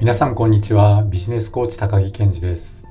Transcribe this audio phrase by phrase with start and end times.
[0.00, 1.02] 皆さんこんにちは。
[1.02, 2.86] ビジネスコーチ高木健二です。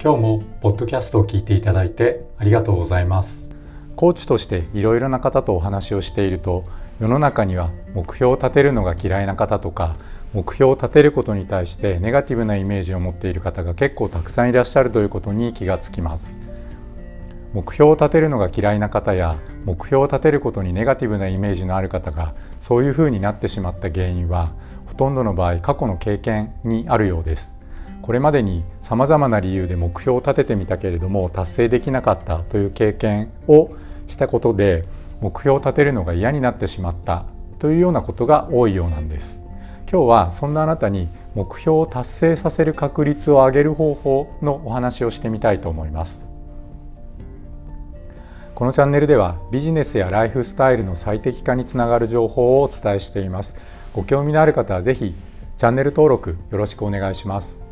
[0.00, 3.48] 今日もポッドキャストを聞いていただいてありがとうございます。
[3.96, 6.62] コーチとしていろいろな方とお話をしていると
[7.00, 9.96] 世の中には目標を立てるのが嫌いな方とか
[10.34, 16.38] 目標を立てることに対してネガティブなイメージを持っている方が結構たくさんいらっしゃるということに気がつきます。
[17.54, 24.52] 目標を立てるのが嫌いな方や目標を立てることにネガティブなイメージのある方がそういうふうになってしまった原因は
[24.96, 27.58] とんどの場合過去の経験にあるようです。
[28.02, 33.70] これまでにさまざまな理由で目標を立ててみたけれども達成できなかったという経験を
[34.06, 34.84] したことで
[35.20, 37.24] 目標を立てるのが嫌になってしまった
[37.58, 39.42] というようなことが多いようなんです。
[39.90, 46.35] 今日はそんなあなたに目標を達成させる確率を上げる方法のお話をしてみたいと思います。
[48.56, 53.54] このチャンネルではビジネスやライフスタイルの最適化につながる情報をお伝えしています。
[53.92, 55.14] ご興味のある方はぜひ
[55.58, 57.66] チャンネル登録よろしくお願いします。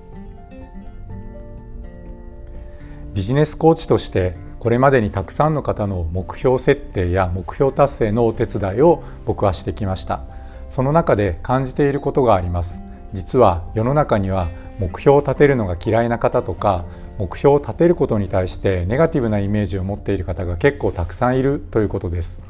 [3.14, 10.20] ビジネスコーチとしてこれまでにたくさんの方の目標設定や目標達成のお手伝いを僕はしてきました。
[10.68, 12.82] その中で感じていることがあります。
[13.14, 16.84] 実は世の中には目標を立てるのが嫌いな方とか
[17.18, 22.42] 目標を立てることに対してネガティブなイメージを持っている方が結構たくさんいるということです。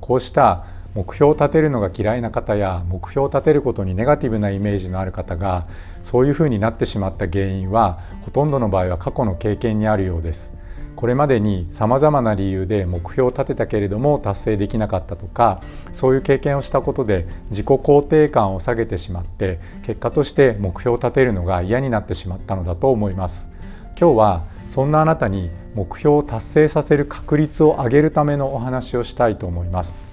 [0.00, 5.66] こうした目標を立てるのが嫌いな方や目標を立てることにネガティブなイメージのある方が
[6.02, 10.55] そういうふうになってしまった原因はほとんどの場合は過去の経験にあるようです。
[10.96, 15.60] これまでにさまざまな理由で目標を立てたけれども達成できなかったとか
[15.92, 23.50] そういう経験をしたことで自己肯定感を下げてしまって結果として目標を立てるのが嫌になってしまったのだと思います。
[23.98, 30.08] 今日はそんなあなたに目標を達成させる確率を上げるためのお話をしたいと思います。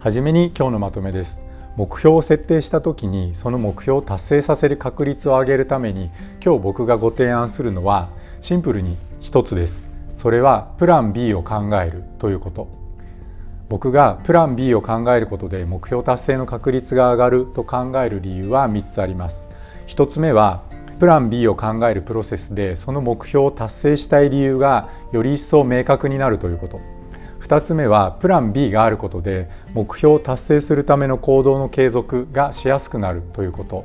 [0.00, 1.42] はじめに今日のまとめです。
[1.76, 6.10] 目標を設定した時にその目標を達成させる確率を上げるために
[6.44, 8.10] 今日僕がご提案するのは
[8.42, 9.88] シンプルに一つです。
[10.14, 12.66] それはプラン B を考えるということ。
[13.68, 19.52] 僕がプラン B を考えることで目標達成の確率が上がると考える理由は3つあります。
[19.86, 20.64] 1つ目は
[20.98, 26.80] プラン B を考えるプロセスでその目標を達成したい理由がより一層明確になるということ。
[27.42, 33.84] 2つ目はプラン B があることで目標を達成するための行動の継続がしやすくなるということ。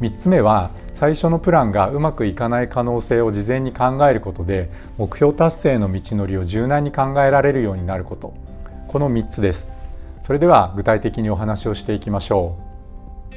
[0.00, 0.70] 3つ目は
[1.02, 8.34] 最初のプランがうまくいかない可能性を事前に考えることで目標達成の道のりを柔軟に考えられるようになること。
[8.86, 9.68] この3つです。
[10.20, 12.56] それでは具体的にお話をしていきましょ
[13.32, 13.34] う。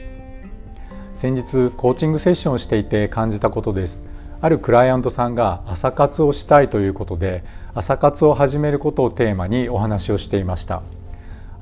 [1.17, 4.03] 先日コーチングセッションをしていて感じたことです。
[4.41, 7.43] あるクライアントさんが朝活をしたいということで
[7.73, 10.83] 朝活を始めることをテーマにお話をしていました。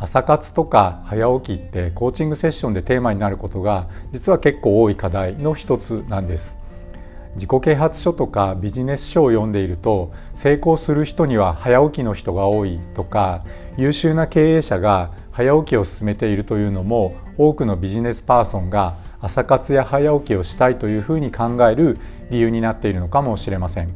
[0.03, 6.58] 朝活とか早起きってコーチングセッションでテーマになることが実は結構多い課題の一つなんです。
[7.36, 13.46] 自己啓発書とかビジネス書を読んでいると成功する人には早起きの人が多いとか
[13.78, 21.97] 優秀な経営者が早起きを進めているというのも多くのビジネスパーソンが朝活や早起きをしたいというふうに考える
[22.30, 23.94] 理由になっているのかもしれません。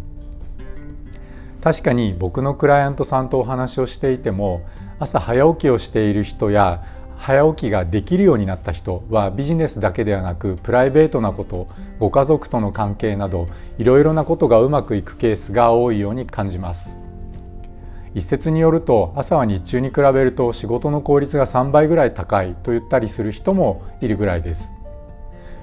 [1.61, 4.61] 確かに僕のクライアントさんとお話をしていても
[4.99, 6.83] 朝早起きをしている人や
[7.17, 11.67] 早起きができるようになった人はビジネスだけではなくプライベートなこと
[11.99, 13.47] ご家族との関係など
[13.77, 16.99] いろいろなことがうまくいくケースが多いように感じます。
[18.15, 24.71] 一説によると朝は日中に比べると仕事の効率が3倍ぐらい高いと言ったりする人もいるぐらいです。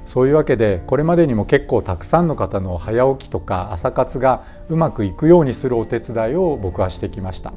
[0.06, 7.52] そういうわけでこれまでにも結構たくさんの方の早起きとか朝活がうまくいくようにするお手伝いを僕はしてきました。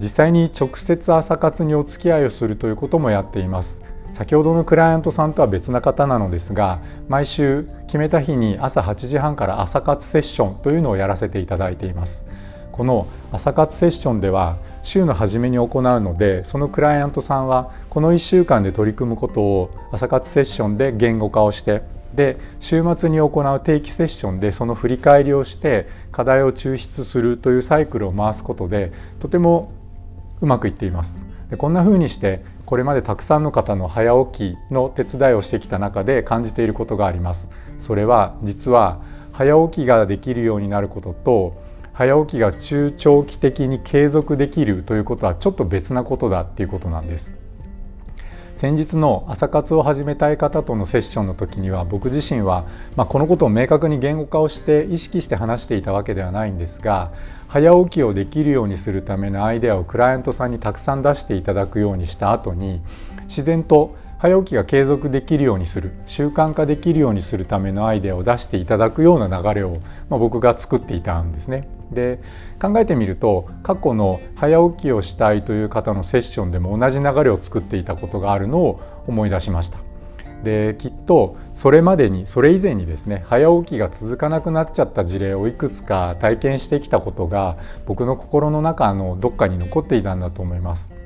[0.00, 3.80] 実際に直接朝活にお付き合いをするということもやっています。
[4.12, 12.24] 先ほどのクライアントさんとは別な方なのですが毎週決めた日に朝8時半から朝活セッションというのをやらせていただいています。
[12.72, 21.82] この朝活セッションでは週の初めに行うのでそのクライアントさんはこの1週間で取り組むことを朝活セッションで言語化をして
[22.14, 29.72] で週末に行う定期セッションでその振り返りをして課題を抽出するというサイクルを回すことでとても
[30.40, 31.26] うまくいっています。
[31.50, 37.48] でこんな風にしてこれまでたくさんの方の早起きの手伝いをしてきた中で感じていることがあります。
[37.78, 39.00] それは実は
[39.32, 47.34] 早起きができるようになることと早起きが中長期的に継続できるということはちょっと別なことだっていうことなんです。
[48.60, 57.10] 先日の朝活を始めたい方とのセッションの時には僕自身は、まあ、このことを明確に言語化をして意識して話していたわけではないんですが
[57.48, 62.82] 早起きをできるようにするためのアイデアをクライアントさんにたくさん出していただくようにした後に
[63.28, 69.78] 自然と早起きが継続できるようにする習慣化できるようにするためのアイデアを出していただくような流れを、
[70.10, 71.79] まあ、僕が作っていたんですね。
[71.90, 72.20] で
[72.60, 79.78] 考えてみると過去の早起きをしたいという方のセッションでも同じ流れを作っていたことがあるのを思い出しました。
[80.44, 90.99] できっとそれまでにそれ以前にですね早起きが続かなくなっちゃった事例をいくつか体験してきたことが僕の心の中のどっかに残っていたんだと思います。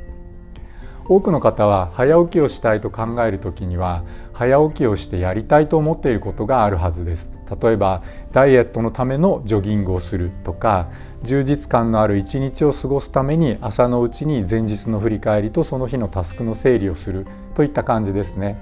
[1.06, 7.28] 多くの方は早起きをしたいと考える時には早起きをしてやりたいと思っていることがあるはずです。
[7.60, 8.02] 例えば
[8.32, 10.88] ダイエットのためのジョギングをするとか
[11.22, 18.56] 充実感のある一日を過ごすために朝のうちに前日の振り返りとその日のタスクの整理をするといった感じですね。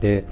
[0.00, 0.24] で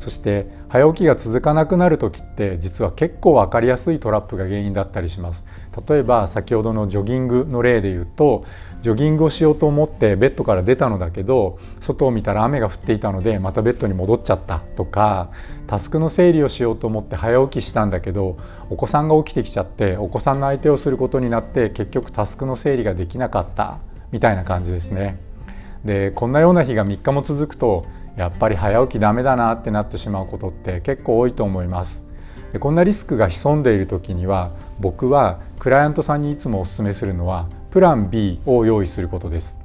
[0.00, 5.46] そして早起きが続かなくなる時って実は結構分かりやすいトラップが原因だったりします
[5.88, 8.44] 例えば先ほどのジョギングの例で言うと
[8.82, 15.30] ジョギングをしようと思ってベッドから出たのだけど外を見たら雨が降っていたのでまたベッドに戻っちゃったとか
[15.66, 18.36] タスクの整理をしようと思って早起きしたんだけど
[18.68, 23.78] お子さんが起きてきちゃってお子さんの相手をすることになって結局タスクの整理ができなかった
[24.12, 25.18] みたいな感じですね。
[25.84, 27.86] でこんなような日が3日も続くと
[28.18, 32.04] やっぱり早起きダメだなってなってしまうことって結構多いと思います。
[32.52, 34.50] でこんなリスクが潜んでいる時には
[34.80, 39.56] 僕はクライアントさんにいつもお勧めするのはプラン B を用意することです。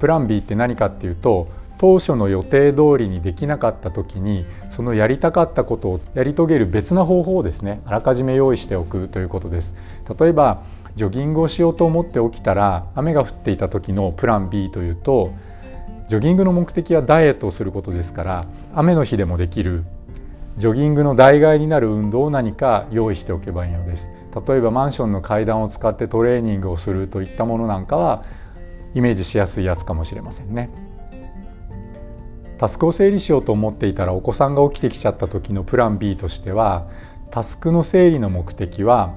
[0.00, 9.76] プラン B って何かっていうと当初の予定通りにできなかった時にそのやりたかったことをやり遂げる別な方法をですねあらかじめ用意しておくということです。
[10.18, 10.62] 例えば
[10.96, 15.32] ジョギングをしようと思って起きたら雨が降っていた時のプラン B というと
[16.12, 18.44] ジョギングの目的はダイエットをすることですから
[18.74, 19.84] 雨の日でもできる。
[20.58, 24.10] ジョギングの代替になる運動を何か用意しておけばいいのです。
[24.46, 28.26] 例えばマンションの階段を使ってトレーニングをするといったものなんかは
[28.94, 30.68] イメージしやすいやつかもしれませんね。
[32.58, 36.88] タスクを整理しようと思っていたらお子さんが起きてきちゃった時のプラン B としては
[37.30, 39.14] タスクの整理の目的は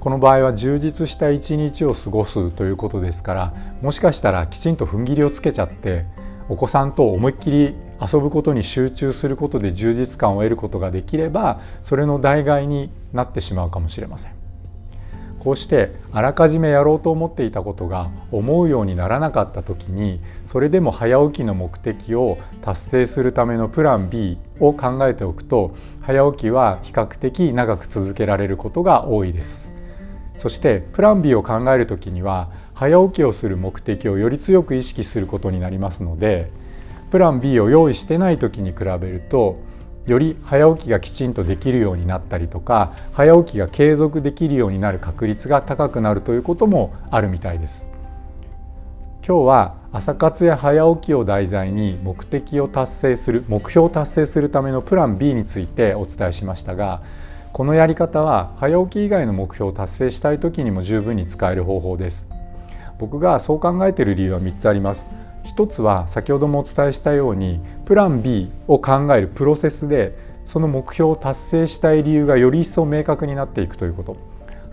[0.00, 6.06] この場合は充実した一日を過ごすということですからもしかしたらきちんと踏ん切りをつけちゃって
[6.48, 14.32] お子さんと思いっきり遊ぶことに集中することで充実感を得ることができればそれの代替になってしまうかもしれません。
[15.38, 29.72] こうしてあらかじめやろうと思っていたことが思うようにならなかった時にそれでも早起きの目的を達成するためのプラン B を考えておくと早起きは比較的長く続けられることが多いです。
[30.36, 32.50] そしてプラン B を考える時には
[32.82, 36.50] 早起きをする目的をより強く意識することになりますので
[37.12, 39.60] プラン B を用意してない時に比べると
[40.06, 47.88] より早起きがきちんとできるようになったりとか早起きが継続できるようになる確率が高くなるということもあるみたいです。
[49.24, 57.00] 今日は朝活や早起きを題材に目的を達成する目標を達成するためのプラン B についてお伝えしましたが
[57.52, 62.41] このやり方は早起き以外の目標を達成したい時にも十分に使える方法です。
[63.02, 65.10] 僕がそう考えている理由は3つあります。
[65.42, 74.16] 一つは先ほどもお伝えしたようにプラン B を考えるプロセスでその目標を達成したい理由がより一層明確になっていくということ。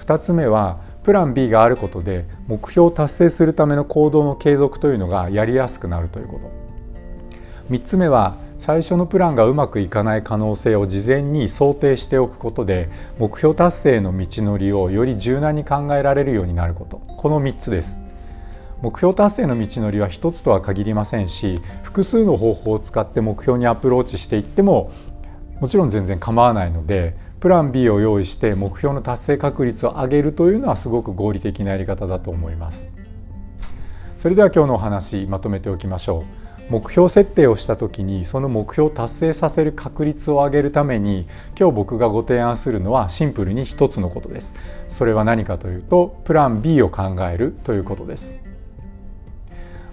[0.01, 6.51] 2つ目はプラン B があることで目標を達成するための行動の継続というのがやりやすくなるということ。
[7.71, 17.01] 3つ目は最初のプランがうまくいかない可能性を事前に想定しておくことで目標達成の道のりをより柔軟に考えられるようになること。
[17.17, 17.99] この3つです。
[18.81, 24.91] 目標達成の道のりは一つとは限りませんし複数の方法を使って目標にアプローチしていっても
[25.59, 32.93] もちろん全然構わないのでプラン B を用意して目標の達成確率を上げるというのはすごく合理的なやり方だと思います。
[34.17, 36.25] それでは今日のお話まとめておきましょ
[36.69, 36.71] う。
[36.71, 44.53] 目標設定をした時にその目標を達成させる確率を上げるために今日僕がご提案するのはシンプルに一つのことです。
[44.89, 48.48] それは何かというとプラン B を考えるということです。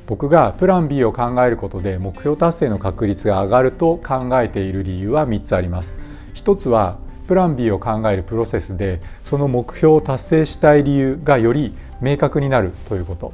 [0.07, 5.99] 僕がプラン B を考えることで目標達成の確率が上がると考えている理由は3つあります。
[6.35, 13.33] 1つはプラン B を考えるプロセスでその目標を達成したい理由がより明確になるということ。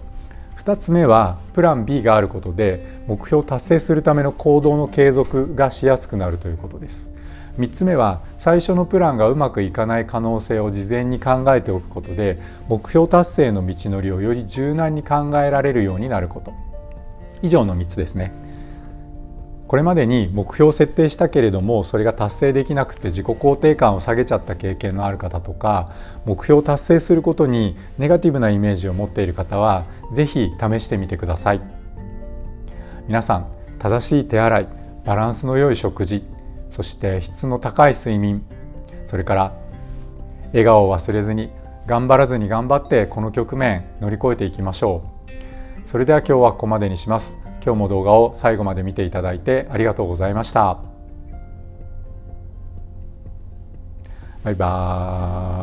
[0.57, 7.13] 2つ目はプラン B があることで目標を達成するための行動の継続がしやすくなるということです。
[7.59, 16.53] 3つ目は最初のプランがうまくいかない可能性を事前に考えておくことで目標達成の道のりをより柔軟に考えられるようになること。
[17.43, 18.33] 以上の3つですね。
[19.69, 25.93] これまでに目標を設定したけれどもそれが達成できなくて自己肯定感を下げちゃった経験のある方とか
[26.27, 31.61] 目標を達成することにネガティブなイメージを持っている方は是非試してみてください。
[33.09, 33.47] 皆さん
[33.79, 34.69] 正しい手洗い
[35.07, 36.23] バランスの良い食事
[36.73, 38.43] そして質の高い睡眠。
[39.05, 39.53] それから
[40.49, 41.51] 笑顔を忘れずに
[41.87, 45.05] 頑張らずに頑張ってこの局面乗り越えていきましょ
[45.87, 45.89] う。
[45.89, 47.37] それでは今日はここまでにします。
[47.63, 50.79] 今日も動画を最後まで見ていただいてありがとうございました。
[54.43, 55.62] バイバーイ。